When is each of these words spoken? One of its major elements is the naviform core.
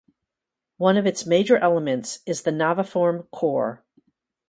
One 0.77 0.97
of 0.97 1.05
its 1.05 1.27
major 1.27 1.59
elements 1.59 2.21
is 2.25 2.41
the 2.41 2.49
naviform 2.49 3.29
core. 3.29 3.83